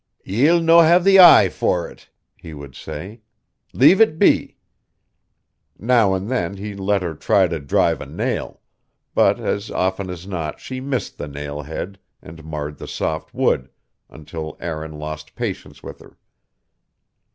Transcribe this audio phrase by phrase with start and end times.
[0.25, 3.21] "Ye'll no have the eye for it," he would say.
[3.71, 4.57] "Leave it be."
[5.77, 8.61] Now and then he let her try to drive a nail;
[9.13, 13.69] but as often as not she missed the nail head and marred the soft wood,
[14.09, 16.17] until Aaron lost patience with her.